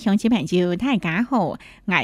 [0.00, 1.58] 乡亲朋友，大家好，我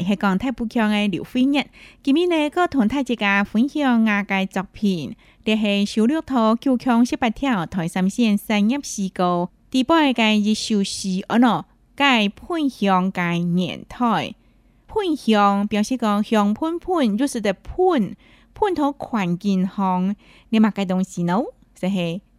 [0.09, 1.65] 是讲台北区的刘飞玉，
[2.01, 11.67] 今天呢，我谈一下分享我的作品，就是十六套九腔十八条台三线三叶诗歌第八个一首诗，哦，诺，
[11.97, 14.37] 该喷香该年代，
[14.87, 18.15] 喷香表示讲香喷喷，就是的喷，
[18.55, 20.01] 喷头环境好，
[20.51, 21.43] 你买个东西呢，
[21.79, 21.89] 是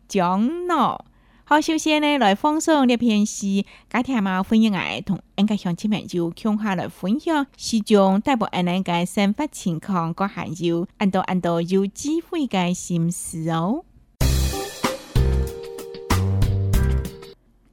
[0.07, 0.99] 姜香喏。
[1.45, 2.87] 好，首先呢，来放松。
[2.87, 13.83] 这篇是家天欢迎享同安溪乡亲们就强下来分享，是将代表俺们嘅生活情况，佮还有安多安多有机会嘅心思哦。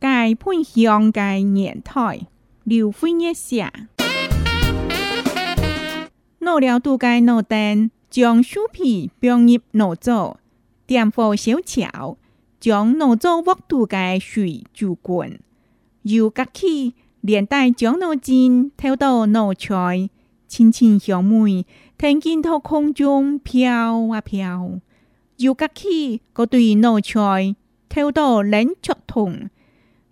[0.01, 2.23] 介番香嘅年台，
[2.65, 3.73] 刘分一下，
[6.41, 10.41] 攞了都介攞蛋，将薯皮放入攞做，
[10.89, 12.17] 点火小炒。
[12.61, 15.41] 将两中温度的水煮滚，
[16.03, 20.11] 又夹起，连带将两针跳到脑菜，
[20.47, 23.73] 轻轻香味，听见它空中飘
[24.13, 24.79] 啊飘。
[25.39, 27.57] 又夹起嗰对脑菜，
[27.89, 29.49] 跳到冷却桶，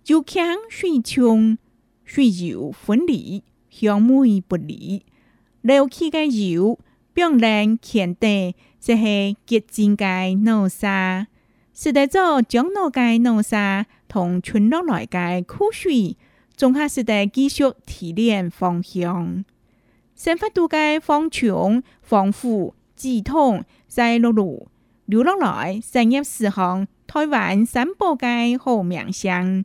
[0.03, 1.59] 就看水冲，
[2.03, 5.03] 水油分离，香味不离。
[5.61, 6.79] 捞起嘅油，
[7.13, 11.27] 冰冷乾净，这是洁净嘅脑沙。
[11.81, 16.17] 是代做江洛街弄沙同村落来街枯水，
[16.53, 19.45] 综合时代继续提炼芳香。
[20.13, 24.67] 生发渡街方全、丰富、系统，在内露。
[25.05, 29.63] 流落来、三业、四行，台湾、三宝街好名声。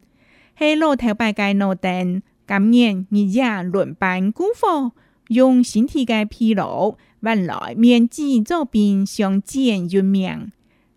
[0.55, 4.93] 黑老头伯街路灯，今年日夜轮班古火，
[5.31, 10.53] 用新体街疲劳换来面积周边相见圆满。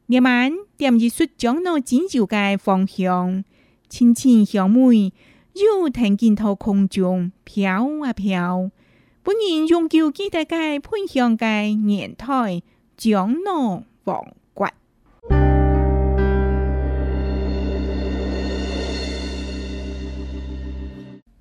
[0.07, 3.43] 夜晚點二雪將到錦州街方向，
[3.89, 5.11] 青青香梅
[5.53, 7.65] 又騰進到空中飄
[8.05, 8.71] 啊飄。
[9.21, 12.61] 本人永久記得嘅噴香嘅年代，
[12.95, 14.69] 將到王國。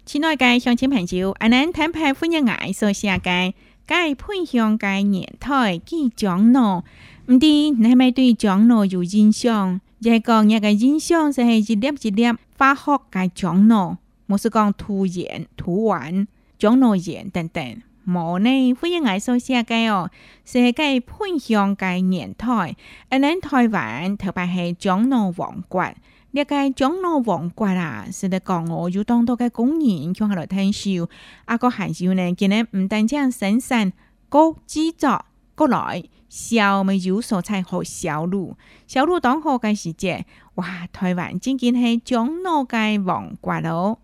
[0.07, 3.21] 親愛嘅鄉親朋友，阿南坦白歡迎我所寫嘅
[3.87, 5.49] 《嘅噴香嘅年代》，
[5.85, 6.83] 記將到。
[7.29, 9.81] 唔啲，你系咪对樟脑有印象？
[10.01, 12.25] 即系讲呢个印象，就系一粒一粒
[12.57, 13.97] 化学嘅樟脑，
[14.29, 17.83] 冇是讲吐盐、吐完，樟脑炎等等。
[18.07, 20.09] 冇呢，欢迎爱熟悉嘅哦，
[20.45, 22.77] 就系偏向喷香嘅年代。
[23.11, 31.09] 喺台湾，特别系樟脑王国，呢个樟脑王国啊，是得我有当多嘅人验响度传授。
[31.47, 33.93] 阿个咸少呢，佢哋唔单止生产，
[34.29, 35.25] 高制作。
[35.57, 40.87] 过来，小梅有蔬菜和小路，小路当好个时节，哇！
[40.93, 43.97] 台湾真经系江南个黄瓜路，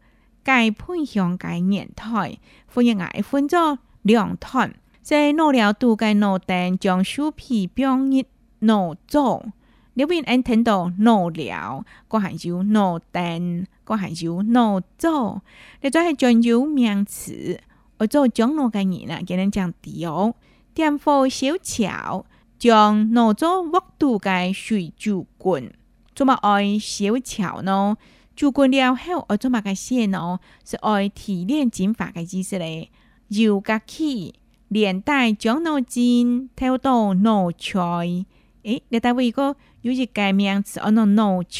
[0.43, 8.25] 介偏向介年代，分一矮分做两团，在攞了土个攞蛋将薯皮表面
[8.63, 9.45] 攞做，
[9.93, 15.43] 你边按听到攞了，个含有攞蛋，个含有攞做，
[15.83, 17.61] 你再系讲有名词，
[17.99, 20.35] 我做江老个人啊，给恁讲滴哦。
[20.75, 22.25] 店火小巧
[22.59, 25.71] 将两组物主的水煮滚
[26.15, 27.97] 怎么爱小巧呢
[28.35, 32.91] 煮滚了后我怎么个写呢是爱提炼精华的意思嘞
[33.31, 34.35] 就甲起，
[34.69, 38.27] 连带奖脑筋跳到脑袋
[38.65, 41.53] 诶你单位一个有一个名词叫做脑袋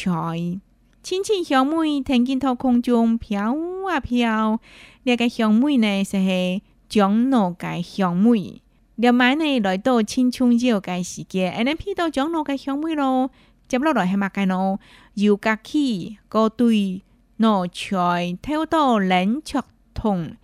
[1.03, 3.53] 亲亲小妹天进头空中飘
[3.89, 4.59] 啊飘
[5.03, 8.61] 那个小妹呢就是奖脑袋小妹
[8.95, 13.31] 连埋呢来到青春节个时节，安尼批到长老个香味咯，
[13.67, 14.79] 接落来系嘛个咯，
[15.15, 17.01] 油夹起个对
[17.39, 19.59] 糯菜跳到冷却
[19.95, 20.35] 桶，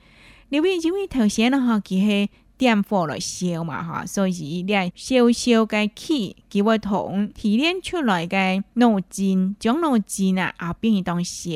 [0.50, 11.52] 因为因为头先呢吼，佢系点火来烧嘛哈，所以咧烧烧个气，佢会同提炼出来嘅糯煎，长老煎啊，后边去当烧，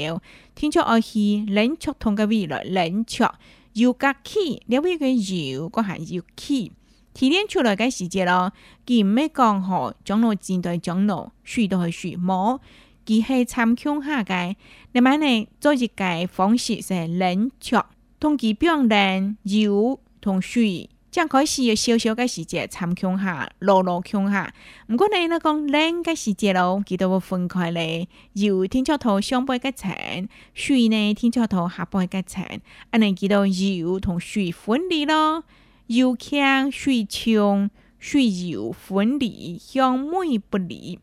[0.54, 3.28] 天出爱去冷却桶嘅味来冷却。
[3.74, 6.72] 油夹起，了尾个油，嗰下油起。
[7.14, 8.52] 提炼出来嘅细节咯，
[8.86, 12.60] 佮唔要江河、江流、钱袋、江流、水都系水，冇，
[13.06, 14.56] 佮系参强下嘅。
[14.94, 17.82] 你外呢，做一个方式是冷却，
[18.20, 24.52] 同佮冰、冷油同水，将开始有小小嘅细节参强下、落落强下。
[24.88, 28.08] 唔过你呢讲冷嘅细节咯，佢都会分开咧。
[28.34, 29.94] 油天朝头上边嘅层，
[30.56, 32.44] 水呢天朝头下边嘅层，
[32.90, 35.44] 安尼佢到油同水分离咯。
[35.96, 37.70] 又香水冲，
[38.00, 41.00] 水柔，粉离，香味不离。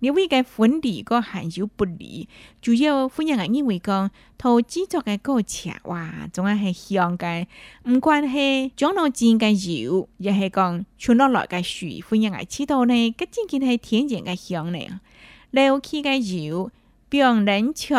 [0.00, 2.28] 你为个粉离个含羞不离，
[2.60, 7.46] 主要分人我因为讲投制作个歌词哇，总系系香嘅。
[7.88, 15.00] 唔管系，将落枝该油，也系讲全落来该水，分人我吃到呢，个真真系天然嘅香呢。
[15.52, 16.72] 料起该油，
[17.08, 17.94] 并人冷却，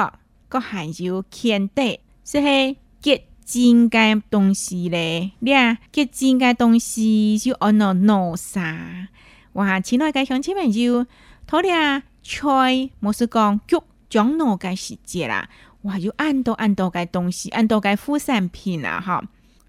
[0.49, 3.23] 个含油乾得，是以结。
[3.45, 9.07] 真嘅东西咧，你看，佮真嘅东西就安落弄啥？
[9.53, 9.79] 哇！
[9.79, 11.05] 亲爱嘅乡亲朋友，
[11.49, 15.49] 睇下菜，冇是讲脚讲糯嘅时节啦，
[15.83, 15.97] 哇！
[15.97, 19.23] 有按到按到嘅东西，按到嘅副产品啊，哈！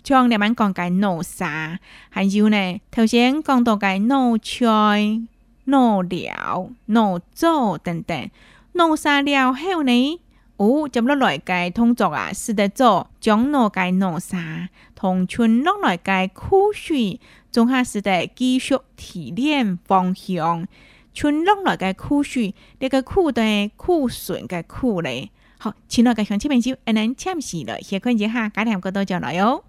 [0.04, 1.78] 像你们讲嘅弄啥，
[2.10, 5.28] 还有呢，头先讲到嘅弄菜、
[5.64, 8.30] 弄料、弄做等等，
[8.72, 10.20] 弄啥料后呢。
[10.58, 17.18] 五接纳来界动作啊，使得做江南界南沙同春落来界枯水，
[17.50, 20.64] 综合使得技术提炼方向。
[21.12, 23.42] 春落来界枯水，这个枯的
[23.76, 25.30] 枯损的枯嘞。
[25.58, 26.72] 好，亲爱嘅乡亲朋友，今
[27.04, 29.64] 日请示了，下个节哈，加听个多来哟。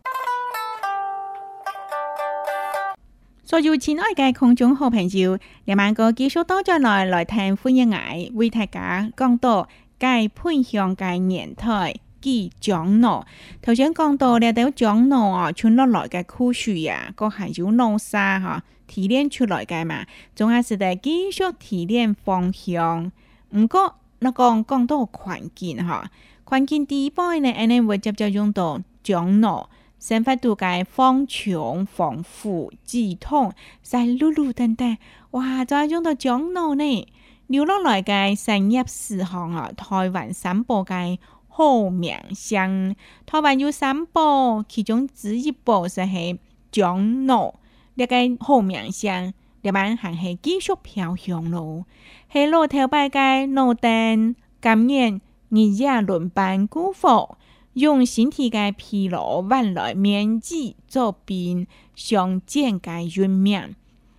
[3.44, 8.00] 所有亲爱的空中好朋友，夜晚个继续多节来来听，欢迎大
[8.36, 9.68] 为大家讲到。
[9.98, 13.24] 该喷香该盐台记姜肉，
[13.62, 20.06] 头先讲到咧，到姜肉哦，出落来嘅枯树呀，个还有浓沙哈，提炼出来嘅嘛，
[20.36, 23.12] 仲系是第继续提炼方向。
[23.52, 26.10] 唔过，那讲讲到环境哈，
[26.44, 29.70] 环境底部咧，我哋会直接用到姜肉，
[30.00, 33.54] 生发度嘅芳肠防腐止痛，
[33.84, 34.98] 晒碌碌等等，
[35.32, 37.06] 哇，再用到姜肉呢？
[37.48, 42.96] 流浪来介商业市行啊，台湾三宝介好名声。
[43.28, 46.40] 台湾有三宝，其中之一宝是系
[46.72, 47.54] 樟脑。
[47.96, 49.32] 这个好名声，
[49.62, 51.86] 人们还是继续飘香咯。
[52.28, 57.38] 海螺头北街、罗店、金源、日夜轮班姑父，
[57.74, 63.76] 用身体嘅皮料换来面子，做遍上街嘅运命。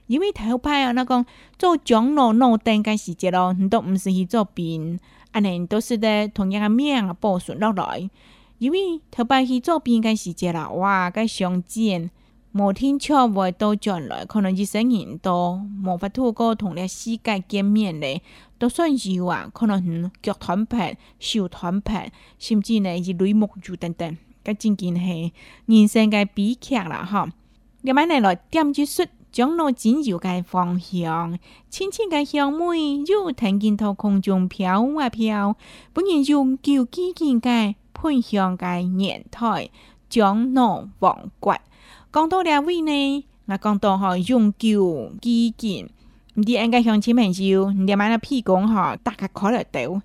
[0.06, 1.24] 因为头派啊，那讲
[1.58, 4.98] 做长老脑灯该时节咯，很都毋是去做兵，
[5.32, 8.08] 安尼都是在同样个命啊，保存落来。
[8.58, 8.78] 因为
[9.10, 12.08] 头摆去做兵该时节啦，哇，该相见，
[12.52, 18.22] 无天巧未到转来，可能一生人多，无法透过同个世界见面咧，
[18.58, 25.34] 都算是有啊，可能很脚团拍、手团拍，甚至呢是类木珠等等，该正经系
[25.66, 27.28] 人生该悲剧啦吼，
[27.82, 29.04] 另外呢，来点击说。
[29.36, 31.38] 樟脑精油该芳香，
[31.68, 35.54] 轻轻该香味，喐藤茎喺空中飘啊飘，
[35.92, 39.68] 不然用旧机件嘅喷香该液台，
[40.08, 41.60] 樟脑王冠。
[42.10, 45.86] 讲到两位呢，我讲到吼用旧机件，
[46.32, 47.42] 你安个香钱蛮少，
[47.74, 50.00] 你买个屁广吼，大概攋了掉。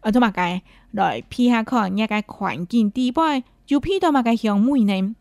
[0.00, 0.62] 阿多玛嘅，
[0.94, 5.14] 对，皮下课嘅关键地方，就皮多玛嘅香味呢，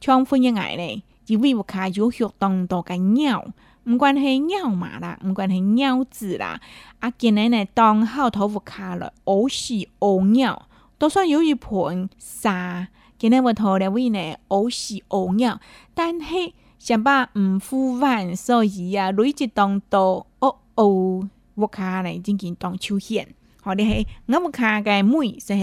[0.00, 1.02] 充分嘅爱呢。
[1.38, 3.44] 是乌卡有许当多个鸟，
[3.84, 6.60] 唔管系鸟嘛啦，唔管系鸟子啦，
[7.00, 10.66] 啊，今日呢当好头乌卡了，乌屎乌尿，
[10.98, 12.88] 多算有一盆沙，
[13.18, 15.60] 今日我头两位呢乌屎乌尿，
[15.94, 23.34] 但是上把唔复烂，所以啊，累积当多哦哦我卡呢，已经当出现。
[23.62, 25.54] 好，的，系我们乌个妹，是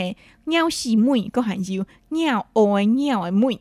[0.46, 3.60] 尿屎妹，个含鸟尿诶鸟诶妹。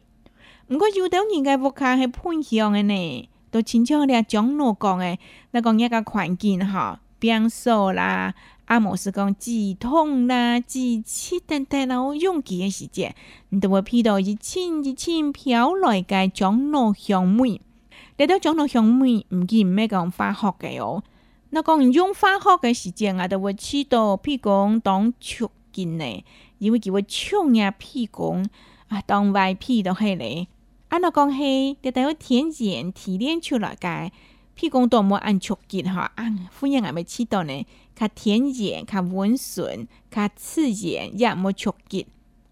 [0.68, 5.16] 唔过有冬人嘅屋企系偏向嘅呢，都亲像啲啊樟讲嘅，
[5.52, 13.14] 嗱讲一个环境吼，变数啦，啊冇是讲止痛啦、止气等等嗰种诶时节，
[13.50, 17.61] 你都会披到一千一千飘来嘅长脑香味。
[18.18, 21.04] 嚟到长脑香味唔见咩讲发黑嘅哦，
[21.50, 26.25] 那讲用发学嘅时间啊，都会起到譬如讲当促进呢，
[26.58, 28.50] 因为佢会冲呀譬如讲
[28.88, 30.49] 啊当外皮都系咧。
[30.88, 33.88] 安落讲起，要等有天然提炼出来个，
[34.57, 37.66] 譬如讲多么安全哈，按富人阿咪知道呢。
[37.99, 42.07] 佮天然，佮温顺，佮自然也冇刺激。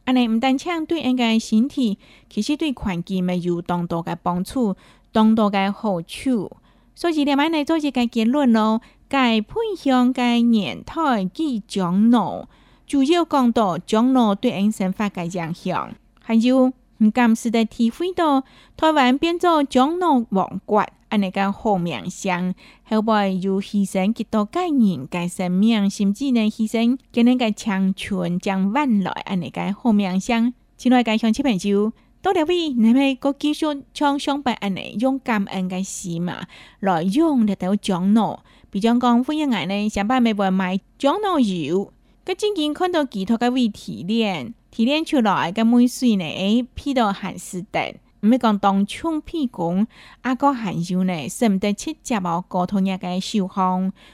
[0.05, 1.99] 安尼毋但枪对安个身体，
[2.31, 4.75] 其实对环境咪有当当嘅帮助，
[5.13, 6.51] 当当嘅好处。
[6.95, 12.49] 所以连买来做一个结论咯，该喷香、该年代既樟脑，
[12.87, 16.73] 主要讲到樟脑对安生发嘅影响，还有。
[17.11, 18.43] 暂时地体会到
[18.77, 30.53] 台湾变作江南王国，阿你个好面向，后背要牺牲几多个人嘅生命，甚至能牺牲今日嘅强权将万来，阿你个好面向。
[30.77, 36.45] 请来嘅相亲朋友，多两位，你咪个继续将上边阿你用感恩嘅事嘛，
[36.81, 38.37] 来用嚟到江南。
[38.71, 41.94] 比如讲，我今日呢上班咪会卖江油。
[42.25, 49.87] 佮真真看到其他个位提炼，提炼出来个镁水呢，哎，批到汗湿的，毋是讲当窗批工，
[50.23, 53.61] 阿个汗手呢，受毋得切节毛沟通液个受复，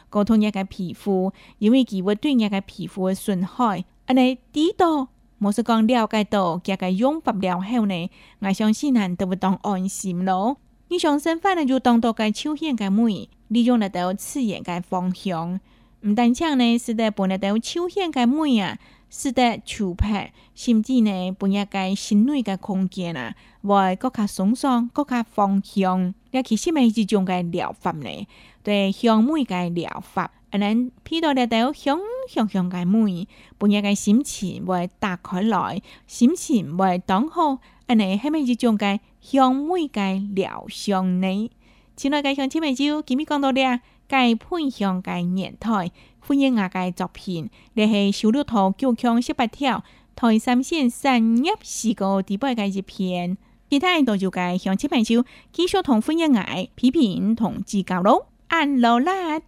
[0.08, 5.06] 沟通液个皮肤，因为佮会对阿个皮肤个损害，安尼知道，
[5.40, 10.56] 冇是讲了解到，加个用法了后呢，我相信人都会当安心咯。
[10.88, 15.60] 你想生返呢，就当做个休闲个镁，利用来到刺眼个方向。
[16.02, 18.78] 毋但像呢，是得本一条秋天个梅啊，
[19.10, 26.14] 是得秋拍，甚至呢，本来条心蕊个空间啊，会更加放松，更加芳香。
[26.46, 28.26] 其实咪一种个疗法呢？
[28.62, 30.30] 对，香梅个疗法。
[30.50, 33.28] 啊，你批到一条香香香个梅，
[33.58, 37.58] 本一条心情会打开来，心情会当好。
[37.88, 40.00] 安尼系咪一种个香梅个
[40.34, 41.50] 疗伤呢？
[41.94, 43.80] 亲爱个香亲们，酒，几米讲到咧？
[44.10, 45.92] 該品項該年代，
[46.26, 49.84] 歡迎我嘅作品，你係小路頭九腔十八條，
[50.16, 53.38] 台三線三葉四個地方嘅一篇，
[53.70, 59.40] 其他都就該向前朋友繼續同歡迎我批評同指教咯，按落啦。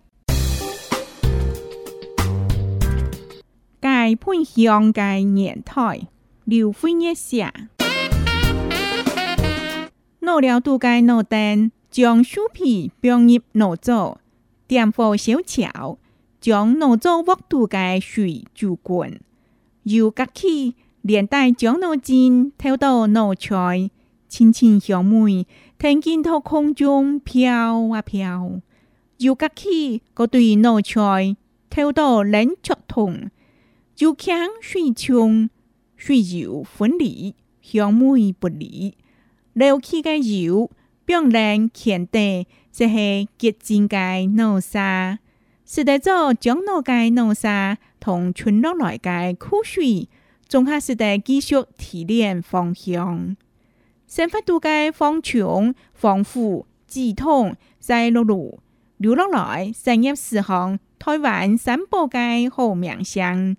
[3.81, 6.03] 該品項該年代，
[6.45, 7.53] 劉歡一下，
[10.21, 14.19] 攞了都該攞單，將樹皮表入攞走。
[14.69, 15.99] 點火小炒，
[16.41, 19.19] 將糯做鍋土嘅水煮滾，
[19.85, 23.91] 由隔起連帶將糯煎投到糯菜，
[24.29, 25.47] 清清香味，
[25.79, 27.49] 聽見到空中飄
[27.95, 28.61] 啊飄。
[29.19, 31.37] 由隔起嗰對糯菜
[31.71, 33.31] 投到冷卻桶，
[33.99, 35.49] 又強水沖，
[35.97, 38.95] 水油分離，香味不離，
[39.53, 40.71] 流起嘅油，
[41.05, 42.47] 冰冷乾地。
[42.73, 45.19] 这是结晶界弄沙，
[45.67, 50.09] 是在做江乐界弄沙同春落来界枯水，
[50.49, 53.37] 仲开始在继续提炼芳香。
[54.07, 58.61] 新发渡界方穷方富志通在乐路
[58.97, 63.55] 刘落来商业四行，台湾三宝界好名巷，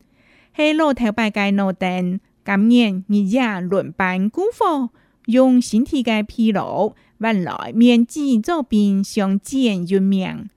[0.54, 4.90] 黑罗头白界弄登，今年二月轮班功夫。
[5.28, 10.50] 用身体的疲劳，换来棉籽做饼，香甜又面，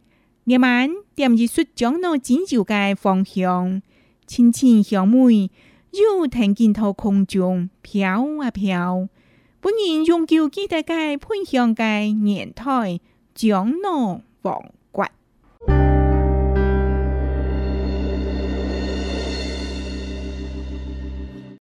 [0.45, 3.81] 夜晚，点击出江南锦绣街的芳香，
[4.27, 5.51] 轻轻香味
[5.93, 9.09] 又腾进头空中飘啊飘。
[9.61, 12.99] 不然，用旧记得盖喷香的年代，
[13.35, 14.63] 江南黄。